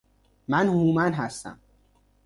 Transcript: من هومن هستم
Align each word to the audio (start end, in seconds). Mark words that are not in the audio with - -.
من 0.47 0.67
هومن 0.67 1.13
هستم 1.13 1.59